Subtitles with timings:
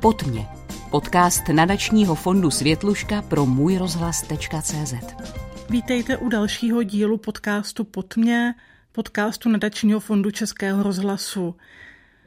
[0.00, 0.46] Pod mě.
[0.90, 4.94] Podcast nadačního fondu Světluška pro můj rozhlas.cz.
[5.70, 8.54] Vítejte u dalšího dílu podcastu Pod mě,
[8.92, 11.56] podcastu nadačního fondu Českého rozhlasu.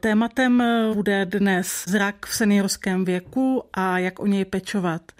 [0.00, 0.62] Tématem
[0.94, 5.12] bude dnes zrak v seniorském věku a jak o něj pečovat.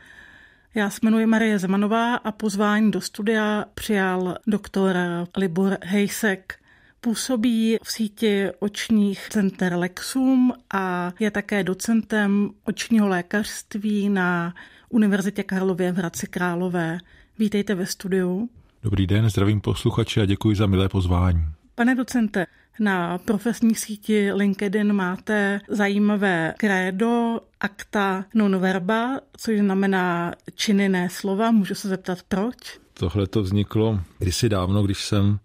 [0.74, 4.96] Já se jmenuji Marie Zemanová a pozvání do studia přijal doktor
[5.36, 6.59] Libor Hejsek.
[7.02, 14.54] Působí v síti očních center Lexum a je také docentem očního lékařství na
[14.88, 16.98] Univerzitě Karlově v Hradci Králové.
[17.38, 18.48] Vítejte ve studiu.
[18.82, 21.44] Dobrý den, zdravím posluchači a děkuji za milé pozvání.
[21.74, 22.46] Pane docente,
[22.80, 31.50] na profesní síti LinkedIn máte zajímavé krédo acta non verba, což znamená činy ne slova.
[31.50, 32.56] Můžu se zeptat, proč?
[32.94, 35.38] Tohle to vzniklo kdysi dávno, když jsem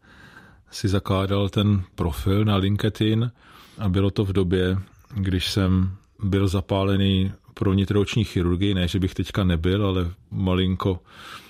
[0.72, 3.32] si zakládal ten profil na LinkedIn
[3.78, 4.78] a bylo to v době,
[5.16, 5.92] když jsem
[6.24, 11.00] byl zapálený pro nitroční chirurgii, ne, že bych teďka nebyl, ale malinko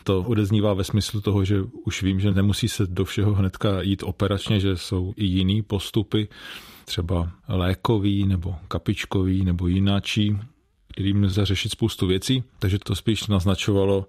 [0.03, 4.03] to odeznívá ve smyslu toho, že už vím, že nemusí se do všeho hnedka jít
[4.03, 6.27] operačně, že jsou i jiný postupy,
[6.85, 10.37] třeba lékový nebo kapičkový nebo jináčí,
[10.91, 14.07] kterým lze řešit spoustu věcí, takže to spíš naznačovalo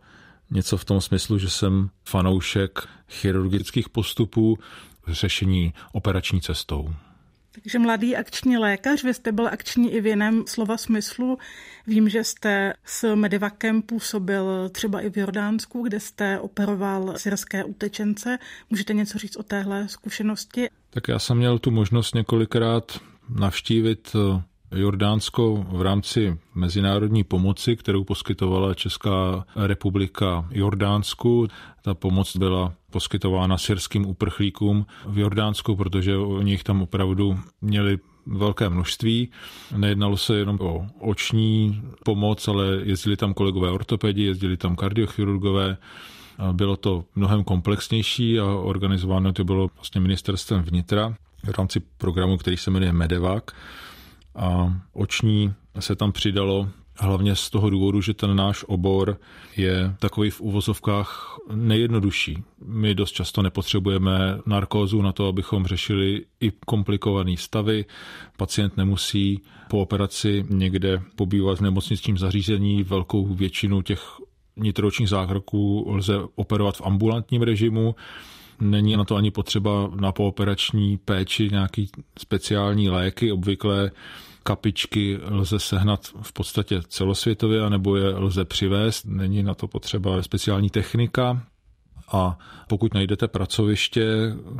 [0.51, 4.59] něco v tom smyslu, že jsem fanoušek chirurgických postupů,
[5.09, 6.95] řešení operační cestou.
[7.63, 11.39] Takže mladý akční lékař, vy jste byl akční i v jiném slova smyslu.
[11.87, 18.39] Vím, že jste s Medivakem působil třeba i v Jordánsku, kde jste operoval syrské utečence.
[18.71, 20.69] Můžete něco říct o téhle zkušenosti?
[20.91, 24.17] Tak já jsem měl tu možnost několikrát navštívit
[24.75, 31.49] Jordánsko v rámci mezinárodní pomoci, kterou poskytovala Česká republika Jordánsku.
[31.83, 38.69] Ta pomoc byla poskytována syrským uprchlíkům v Jordánsku, protože oni jich tam opravdu měli velké
[38.69, 39.29] množství.
[39.77, 45.77] Nejednalo se jenom o oční pomoc, ale jezdili tam kolegové ortopedi, jezdili tam kardiochirurgové.
[46.53, 52.57] Bylo to mnohem komplexnější a organizováno to bylo vlastně ministerstvem vnitra v rámci programu, který
[52.57, 53.45] se jmenuje Medevac
[54.37, 59.19] a oční se tam přidalo hlavně z toho důvodu, že ten náš obor
[59.57, 62.43] je takový v uvozovkách nejjednodušší.
[62.65, 67.85] My dost často nepotřebujeme narkózu na to, abychom řešili i komplikované stavy.
[68.37, 72.83] Pacient nemusí po operaci někde pobývat v nemocničním zařízení.
[72.83, 74.03] Velkou většinu těch
[74.57, 77.95] nitročních zákroků lze operovat v ambulantním režimu.
[78.61, 83.33] Není na to ani potřeba na pooperační péči nějaký speciální léky.
[83.33, 83.91] Obvykle
[84.47, 89.05] kapičky lze sehnat v podstatě celosvětově, anebo je lze přivést.
[89.05, 91.43] Není na to potřeba speciální technika.
[92.13, 94.07] A pokud najdete pracoviště,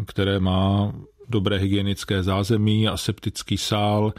[0.07, 0.93] které má
[1.29, 4.13] dobré hygienické zázemí, aseptický sál,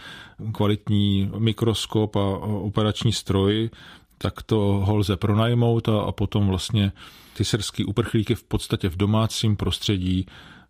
[0.51, 3.69] kvalitní mikroskop a operační stroj,
[4.17, 6.91] tak to ho lze pronajmout a, a potom vlastně
[7.37, 10.25] ty srský uprchlíky v podstatě v domácím prostředí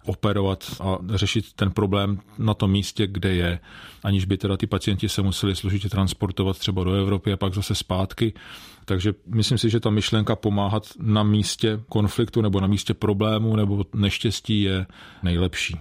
[0.07, 3.59] operovat a řešit ten problém na tom místě, kde je,
[4.03, 7.75] aniž by teda ty pacienti se museli složitě transportovat třeba do Evropy a pak zase
[7.75, 8.33] zpátky.
[8.85, 13.85] Takže myslím si, že ta myšlenka pomáhat na místě konfliktu nebo na místě problému nebo
[13.95, 14.85] neštěstí je
[15.23, 15.75] nejlepší.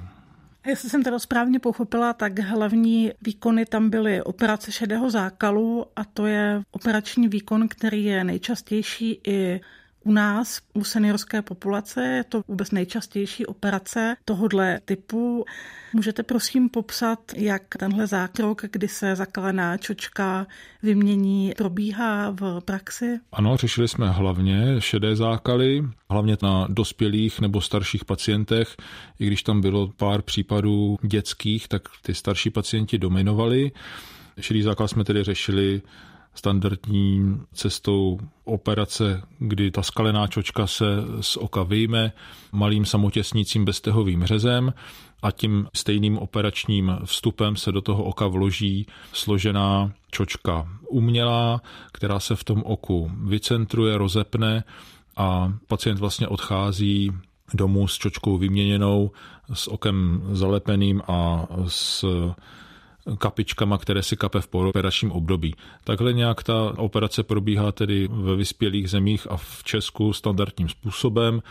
[0.66, 6.26] Jestli jsem teda správně pochopila, tak hlavní výkony tam byly operace šedého zákalu a to
[6.26, 9.60] je operační výkon, který je nejčastější i
[10.06, 15.44] u nás, u seniorské populace, je to vůbec nejčastější operace tohohle typu.
[15.92, 20.46] Můžete prosím popsat, jak tenhle zákrok, kdy se zakalená čočka
[20.82, 23.18] vymění, probíhá v praxi?
[23.32, 28.76] Ano, řešili jsme hlavně šedé zákaly, hlavně na dospělých nebo starších pacientech.
[29.18, 33.72] I když tam bylo pár případů dětských, tak ty starší pacienti dominovali.
[34.40, 35.82] Šedý zákal jsme tedy řešili
[36.36, 40.86] standardní cestou operace, kdy ta skalená čočka se
[41.20, 42.12] z oka vyjme
[42.52, 44.72] malým samotěsnícím beztehovým řezem
[45.22, 51.62] a tím stejným operačním vstupem se do toho oka vloží složená čočka umělá,
[51.92, 54.64] která se v tom oku vycentruje, rozepne
[55.16, 57.12] a pacient vlastně odchází
[57.54, 59.10] domů s čočkou vyměněnou,
[59.52, 62.04] s okem zalepeným a s
[63.18, 65.54] kapičkama, které si kape v pooperačním období.
[65.84, 71.42] Takhle nějak ta operace probíhá tedy ve vyspělých zemích a v Česku standardním způsobem.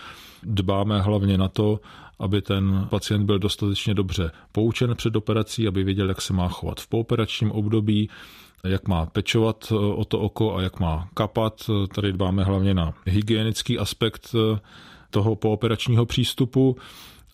[0.44, 1.80] Dbáme hlavně na to,
[2.20, 6.80] aby ten pacient byl dostatečně dobře poučen před operací, aby věděl, jak se má chovat
[6.80, 8.10] v pooperačním období,
[8.64, 11.70] jak má pečovat o to oko a jak má kapat.
[11.96, 14.36] Tady dbáme hlavně na hygienický aspekt
[15.10, 16.78] toho pooperačního přístupu.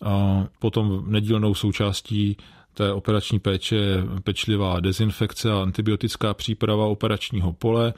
[0.04, 2.36] A potom nedílnou součástí
[2.74, 7.94] té operační péče je pečlivá dezinfekce a antibiotická příprava operačního pole,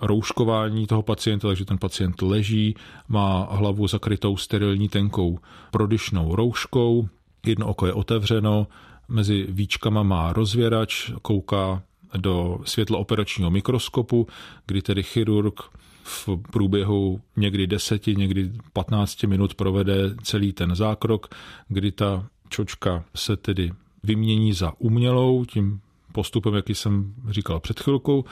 [0.00, 2.74] rouškování toho pacienta, takže ten pacient leží,
[3.08, 5.38] má hlavu zakrytou sterilní tenkou
[5.70, 7.08] prodyšnou rouškou,
[7.46, 8.66] jedno oko je otevřeno,
[9.08, 11.82] mezi víčkama má rozvěrač, kouká
[12.16, 14.26] do světla operačního mikroskopu,
[14.66, 15.60] kdy tedy chirurg
[16.04, 21.34] v průběhu někdy 10, někdy 15 minut provede celý ten zákrok,
[21.68, 23.72] kdy ta čočka se tedy
[24.06, 25.80] vymění za umělou, tím
[26.12, 28.24] postupem, jaký jsem říkal před chvilkou,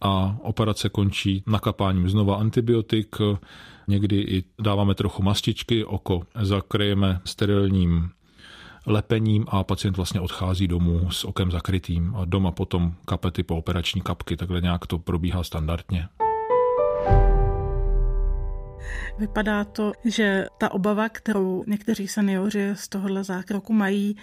[0.00, 3.16] a operace končí nakapáním znova antibiotik,
[3.88, 8.10] někdy i dáváme trochu mastičky, oko zakryjeme sterilním
[8.86, 14.00] lepením a pacient vlastně odchází domů s okem zakrytým a doma potom kapety po operační
[14.00, 16.08] kapky, takhle nějak to probíhá standardně.
[19.18, 24.16] Vypadá to, že ta obava, kterou někteří seniori z tohohle zákroku mají,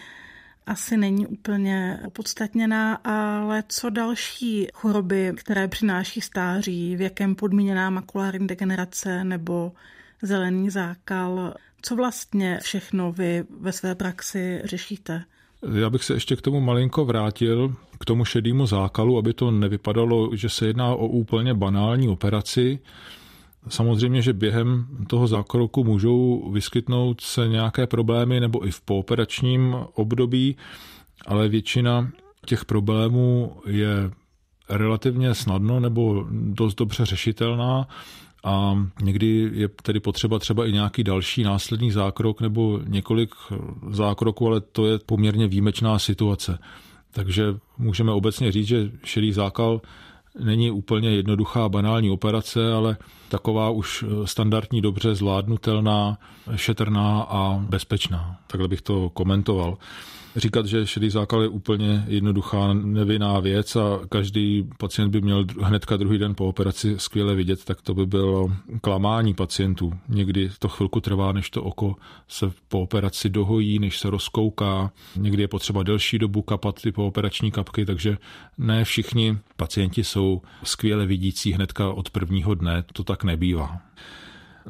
[0.65, 9.23] asi není úplně opodstatněná, ale co další choroby, které přináší stáří, věkem podmíněná makulární degenerace
[9.23, 9.71] nebo
[10.21, 15.23] zelený zákal, co vlastně všechno vy ve své praxi řešíte?
[15.79, 20.35] Já bych se ještě k tomu malinko vrátil, k tomu šedému zákalu, aby to nevypadalo,
[20.35, 22.79] že se jedná o úplně banální operaci.
[23.69, 30.57] Samozřejmě, že během toho zákroku můžou vyskytnout se nějaké problémy nebo i v pooperačním období,
[31.25, 32.11] ale většina
[32.45, 34.11] těch problémů je
[34.69, 37.87] relativně snadno nebo dost dobře řešitelná
[38.43, 43.35] a někdy je tedy potřeba třeba i nějaký další následný zákrok nebo několik
[43.89, 46.59] zákroků, ale to je poměrně výjimečná situace.
[47.11, 47.45] Takže
[47.77, 49.81] můžeme obecně říct, že šedý zákal
[50.39, 52.97] není úplně jednoduchá banální operace, ale
[53.29, 56.17] taková už standardní, dobře zvládnutelná,
[56.55, 58.37] šetrná a bezpečná.
[58.47, 59.77] Takhle bych to komentoval
[60.35, 65.97] říkat, že šedý zákal je úplně jednoduchá, nevinná věc a každý pacient by měl hnedka
[65.97, 68.51] druhý den po operaci skvěle vidět, tak to by bylo
[68.81, 69.93] klamání pacientů.
[70.09, 71.95] Někdy to chvilku trvá, než to oko
[72.27, 74.91] se po operaci dohojí, než se rozkouká.
[75.15, 78.17] Někdy je potřeba delší dobu kapat ty operační kapky, takže
[78.57, 83.81] ne všichni pacienti jsou skvěle vidící hnedka od prvního dne, to tak nebývá.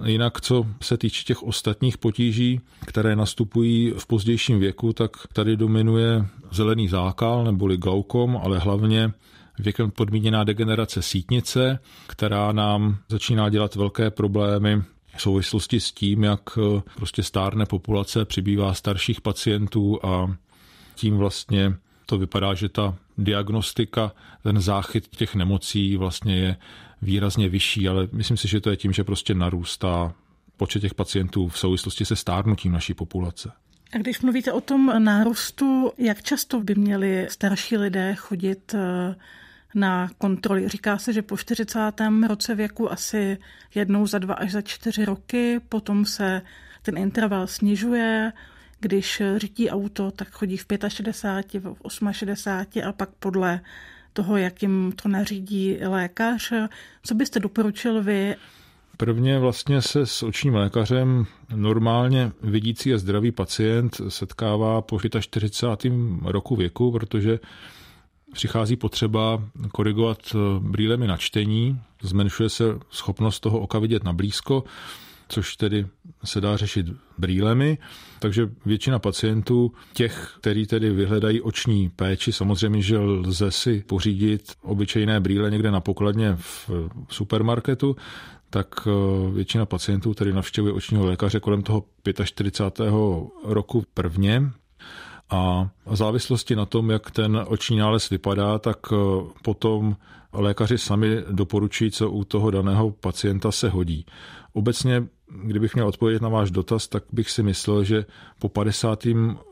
[0.06, 6.26] Jinak, co se týče těch ostatních potíží, které nastupují v pozdějším věku, tak tady dominuje
[6.52, 9.12] zelený zákal neboli glaukom, ale hlavně
[9.60, 14.82] věkem podmíněná degenerace sítnice, která nám začíná dělat velké problémy
[15.18, 16.42] v souvislosti s tím, jak
[16.96, 20.36] prostě stárne populace, přibývá starších pacientů a
[20.96, 24.12] tím vlastně to vypadá, že ta diagnostika,
[24.44, 26.56] ten záchyt těch nemocí vlastně je
[27.02, 30.14] výrazně vyšší, ale myslím si, že to je tím, že prostě narůstá
[30.58, 33.52] počet těch pacientů v souvislosti se stárnutím naší populace.
[33.94, 39.16] A když mluvíte o tom nárůstu, jak často by měli starší lidé chodit eh,
[39.76, 40.70] na kontroly?
[40.70, 41.80] Říká se, že po 40.
[42.28, 43.38] roce věku asi
[43.76, 46.42] jednou za dva až za čtyři roky, potom se
[46.82, 48.34] ten interval snižuje,
[48.82, 51.76] když řídí auto, tak chodí v 65, v
[52.12, 53.62] 68 a pak podle
[54.14, 56.54] toho, jak jim to nařídí lékař.
[57.04, 58.36] Co byste doporučil vy?
[58.98, 61.26] Prvně vlastně se s očním lékařem
[61.56, 65.94] normálně vidící a zdravý pacient setkává po 45.
[66.22, 67.40] roku věku, protože
[68.34, 74.64] přichází potřeba korigovat brýlemi na čtení, zmenšuje se schopnost toho oka vidět na blízko,
[75.32, 75.88] což tedy
[76.24, 76.86] se dá řešit
[77.18, 77.78] brýlemi,
[78.20, 85.20] takže většina pacientů, těch, kteří tedy vyhledají oční péči, samozřejmě, že lze si pořídit obyčejné
[85.20, 86.70] brýle někde na pokladně v
[87.10, 87.96] supermarketu,
[88.50, 88.92] tak eh,
[89.34, 91.84] většina pacientů tedy navštěvuje očního lékaře kolem toho
[92.24, 92.94] 45.
[93.44, 94.52] roku prvně,
[95.32, 98.96] a v závislosti na tom, jak ten oční nález vypadá, tak eh,
[99.42, 99.96] potom
[100.34, 104.06] lékaři sami doporučují, co u toho daného pacienta se hodí.
[104.54, 105.04] Obecně
[105.44, 108.06] kdybych měl odpovědět na váš dotaz, tak bych si myslel, že
[108.40, 109.08] po 50.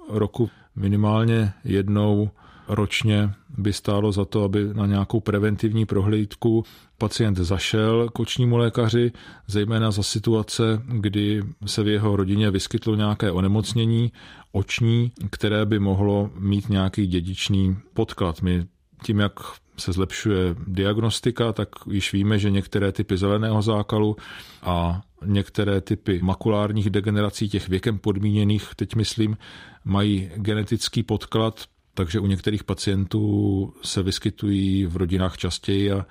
[0.10, 2.30] roku minimálně jednou
[2.68, 6.64] ročně by stálo za to, aby na nějakou preventivní prohlídku
[6.98, 9.12] pacient zašel k očnímu lékaři,
[9.48, 14.12] zejména za situace, kdy se v jeho rodině vyskytlo nějaké onemocnění
[14.52, 18.42] oční, které by mohlo mít nějaký dědičný podklad.
[18.42, 18.66] My
[19.04, 19.34] tím, jak
[19.80, 24.16] se zlepšuje diagnostika, tak již víme, že některé typy zeleného zákalu
[24.64, 29.38] a některé typy makulárních degenerací, těch věkem podmíněných, teď myslím,
[29.86, 36.06] mají genetický podklad, takže u některých pacientů se vyskytují v rodinách častěji a,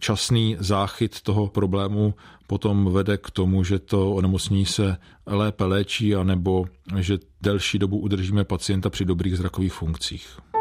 [0.00, 2.14] časný záchyt toho problému
[2.46, 6.66] potom vede k tomu, že to onemocnění se lépe léčí, anebo
[6.98, 10.51] že delší dobu udržíme pacienta při dobrých zrakových funkcích.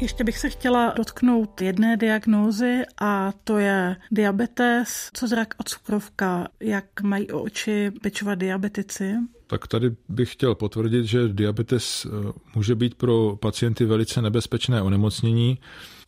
[0.00, 6.48] Ještě bych se chtěla dotknout jedné diagnózy a to je diabetes, co zrak a cukrovka.
[6.60, 9.14] Jak mají o oči pečovat diabetici?
[9.46, 15.58] Tak tady bych chtěl potvrdit, že diabetes eh, může být pro pacienty velice nebezpečné onemocnění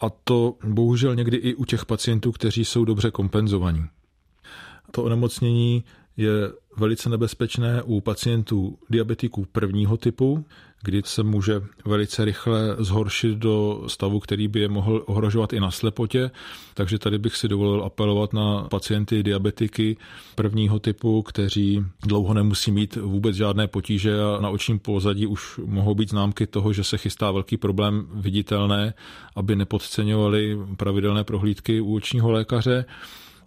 [0.00, 3.84] a to bohužel někdy i u těch pacientů, kteří jsou dobře kompenzovaní.
[4.90, 5.84] To onemocnění
[6.16, 6.32] je
[6.78, 10.44] velice nebezpečné u pacientů diabetiků prvního typu,
[10.82, 15.70] kdy se může velice rychle zhoršit do stavu, který by je mohl ohrožovat i na
[15.70, 16.30] slepotě.
[16.74, 19.96] Takže tady bych si dovolil apelovat na pacienty diabetiky
[20.34, 25.94] prvního typu, kteří dlouho nemusí mít vůbec žádné potíže a na očním pozadí už mohou
[25.94, 28.94] být známky toho, že se chystá velký problém viditelné,
[29.36, 32.84] aby nepodceňovali pravidelné prohlídky u očního lékaře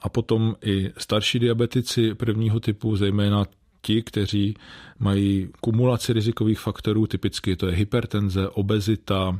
[0.01, 3.45] a potom i starší diabetici prvního typu, zejména
[3.81, 4.55] ti, kteří
[4.99, 9.39] mají kumulaci rizikových faktorů, typicky to je hypertenze, obezita,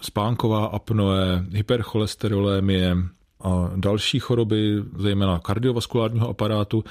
[0.00, 2.96] spánková apnoe, hypercholesterolémie
[3.40, 6.84] a další choroby, zejména kardiovaskulárního aparátu,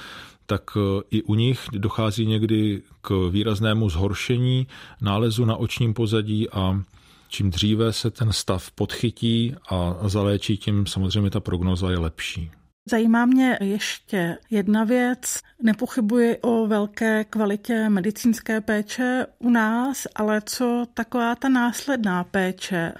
[0.46, 4.66] tak e, i u nich dochází někdy k výraznému zhoršení
[5.00, 6.82] nálezu na očním pozadí a
[7.28, 12.50] čím dříve se ten stav podchytí a zaléčí, tím samozřejmě ta prognoza je lepší.
[12.90, 15.40] Zajímá mě ještě jedna věc.
[15.62, 22.92] Nepochybuji o velké kvalitě medicínské péče u nás, ale co taková ta následná péče?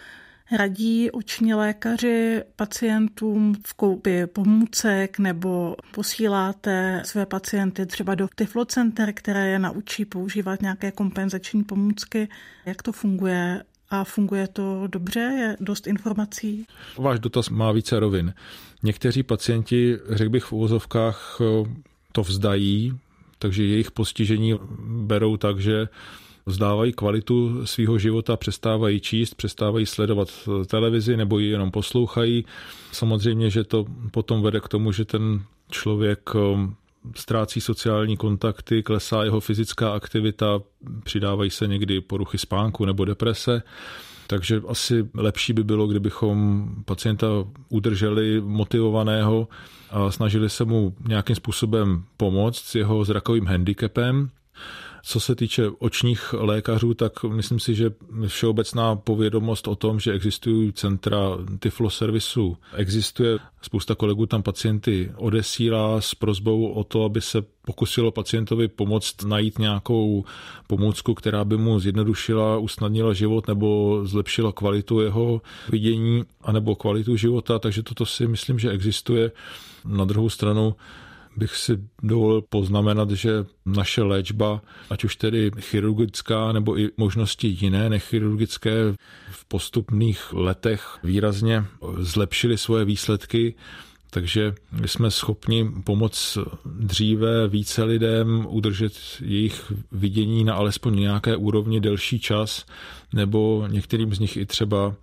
[0.52, 9.48] Radí oční lékaři pacientům v koupi pomůcek nebo posíláte své pacienty třeba do tyflocenter, které
[9.48, 12.28] je naučí používat nějaké kompenzační pomůcky.
[12.66, 15.20] Jak to funguje a funguje to dobře?
[15.20, 16.66] Je dost informací?
[16.98, 18.34] Váš dotaz má více rovin.
[18.82, 21.40] Někteří pacienti, řekl bych v úvozovkách,
[22.12, 22.98] to vzdají,
[23.38, 25.88] takže jejich postižení berou tak, že
[26.46, 30.28] vzdávají kvalitu svého života, přestávají číst, přestávají sledovat
[30.66, 32.44] televizi nebo ji jenom poslouchají.
[32.92, 36.30] Samozřejmě, že to potom vede k tomu, že ten člověk
[37.16, 40.60] ztrácí sociální kontakty, klesá jeho fyzická aktivita,
[41.04, 43.62] přidávají se někdy poruchy spánku nebo deprese.
[44.26, 47.26] Takže asi lepší by bylo, kdybychom pacienta
[47.68, 49.48] udrželi motivovaného
[49.90, 54.30] a snažili se mu nějakým způsobem pomoct s jeho zrakovým handicapem.
[55.10, 57.90] Co se týče očních lékařů, tak myslím si, že
[58.26, 61.18] všeobecná povědomost o tom, že existují centra
[61.58, 63.38] Tiflo servisu, existuje.
[63.62, 69.58] Spousta kolegů tam pacienty odesílá s prozbou o to, aby se pokusilo pacientovi pomoct najít
[69.58, 70.24] nějakou
[70.66, 77.58] pomůcku, která by mu zjednodušila, usnadnila život nebo zlepšila kvalitu jeho vidění anebo kvalitu života,
[77.58, 79.32] takže toto si myslím, že existuje.
[79.84, 80.74] Na druhou stranu
[81.38, 87.90] bych si dovolil poznamenat, že naše léčba, ať už tedy chirurgická nebo i možnosti jiné
[87.90, 88.94] nechirurgické,
[89.30, 91.64] v postupných letech výrazně
[91.98, 93.54] zlepšily svoje výsledky.
[94.10, 94.54] Takže
[94.86, 102.64] jsme schopni pomoct dříve více lidem udržet jejich vidění na alespoň nějaké úrovni delší čas,
[103.12, 104.94] nebo některým z nich i třeba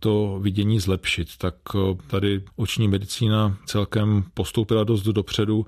[0.00, 1.28] to vidění zlepšit.
[1.38, 5.66] Tak eh, tady oční medicína celkem postoupila dost dopředu.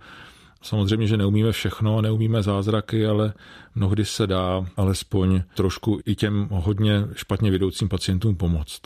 [0.62, 3.34] Samozřejmě, že neumíme všechno, neumíme zázraky, ale
[3.74, 8.80] mnohdy se dá alespoň trošku i těm hodně špatně vidoucím pacientům pomoct.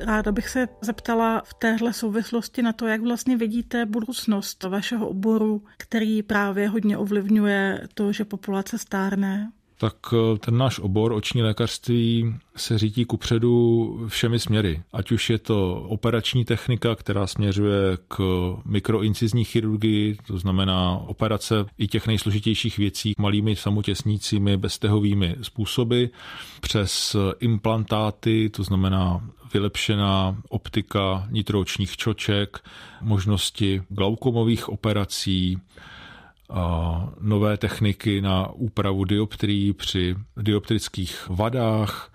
[0.00, 5.64] Ráda bych se zeptala v téhle souvislosti na to, jak vlastně vidíte budoucnost vašeho oboru,
[5.76, 12.34] který právě hodně ovlivňuje to, že populace stárne tak eh, ten náš obor oční lékařství
[12.56, 14.82] se řítí kupředu všemi směry.
[14.92, 18.18] Ať už je to operační technika, která směřuje k
[18.64, 26.04] mikroincizní chirurgii, to znamená operace i těch nejsložitějších věcí malými samotěsnícími beztehovými způsoby,
[26.60, 29.20] přes implantáty, to znamená
[29.54, 32.58] vylepšená optika nitroočních čoček,
[33.00, 35.58] možnosti glaukomových operací,
[37.20, 42.12] nové techniky na úpravu dioptrií při dioptrických vadách,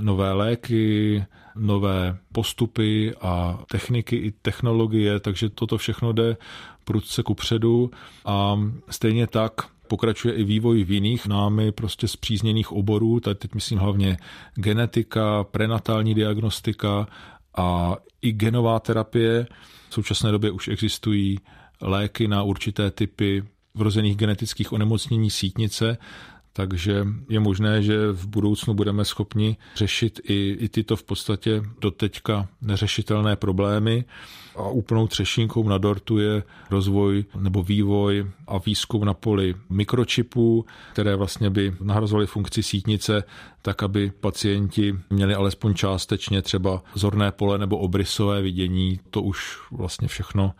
[0.00, 1.24] nové léky,
[1.56, 6.36] nové postupy a techniky i technologie, takže toto všechno jde
[6.84, 7.90] prudce ku předu
[8.24, 9.52] a stejně tak
[9.88, 14.16] pokračuje i vývoj v jiných námi prostě zpřízněných oborů, tady teď myslím hlavně
[14.54, 17.06] genetika, prenatální diagnostika
[17.56, 19.46] a i genová terapie.
[19.88, 21.38] V současné době už existují
[21.80, 23.44] léky na určité typy
[23.74, 25.98] vrozených genetických onemocnění sítnice,
[26.56, 32.48] takže je možné, že v budoucnu budeme schopni řešit i, i tyto v podstatě doteďka
[32.62, 34.04] neřešitelné problémy.
[34.56, 41.16] A úplnou třešínkou na dortu je rozvoj nebo vývoj a výzkum na poli mikročipů, které
[41.16, 43.24] vlastně by nahrazovaly funkci sítnice,
[43.62, 49.00] tak aby pacienti měli alespoň částečně třeba zorné pole nebo obrysové vidění.
[49.10, 50.54] To už vlastně všechno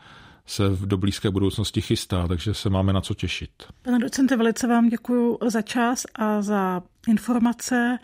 [0.46, 3.50] se v do blízké budoucnosti chystá, takže se máme na co těšit.
[3.82, 7.98] Pane docente, velice vám děkuji za čas a za informace.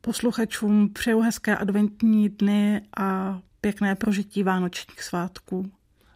[0.00, 5.70] Posluchačům přeju hezké adventní dny a pěkné prožití vánočních svátků.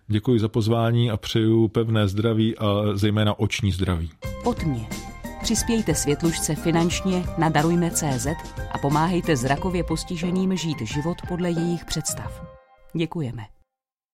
[0.07, 4.11] Děkuji za pozvání a přeju pevné zdraví a zejména oční zdraví.
[4.45, 4.89] Od mě.
[5.43, 8.27] Přispějte světlušce finančně na Darujme.cz
[8.73, 12.43] a pomáhejte zrakově postiženým žít život podle jejich představ.
[12.97, 13.54] Děkujeme.